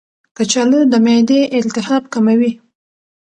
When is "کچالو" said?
0.37-0.79